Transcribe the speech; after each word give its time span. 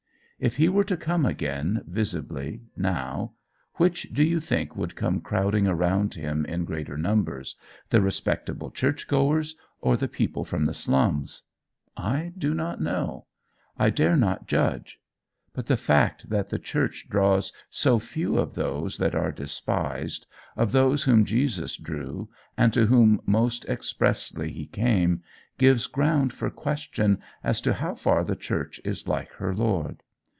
"If 0.43 0.55
he 0.55 0.69
were 0.69 0.83
to 0.85 0.97
come 0.97 1.23
again, 1.23 1.83
visibly, 1.85 2.63
now, 2.75 3.33
which 3.75 4.11
do 4.11 4.23
you 4.23 4.39
think 4.39 4.75
would 4.75 4.95
come 4.95 5.21
crowding 5.21 5.67
around 5.67 6.15
him 6.15 6.47
in 6.47 6.65
greater 6.65 6.97
numbers 6.97 7.55
the 7.89 8.01
respectable 8.01 8.71
church 8.71 9.07
goers, 9.07 9.55
or 9.81 9.95
the 9.95 10.07
people 10.07 10.43
from 10.43 10.65
the 10.65 10.73
slums? 10.73 11.43
I 11.95 12.33
do 12.35 12.55
not 12.55 12.81
know. 12.81 13.27
I 13.77 13.91
dare 13.91 14.15
not 14.17 14.47
judge. 14.47 14.99
But 15.53 15.67
the 15.67 15.77
fact 15.77 16.29
that 16.31 16.47
the 16.49 16.57
church 16.57 17.05
draws 17.07 17.53
so 17.69 17.99
few 17.99 18.39
of 18.39 18.55
those 18.55 18.97
that 18.97 19.13
are 19.13 19.31
despised, 19.31 20.25
of 20.57 20.71
those 20.71 21.03
whom 21.03 21.23
Jesus 21.23 21.77
drew 21.77 22.29
and 22.57 22.73
to 22.73 22.87
whom 22.87 23.21
most 23.27 23.63
expressly 23.65 24.51
he 24.51 24.65
came, 24.65 25.21
gives 25.59 25.85
ground 25.85 26.33
for 26.33 26.49
question 26.49 27.19
as 27.43 27.61
to 27.61 27.73
how 27.75 27.93
far 27.93 28.23
the 28.23 28.35
church 28.35 28.81
is 28.83 29.07
like 29.07 29.33
her 29.33 29.53
Lord. 29.53 30.01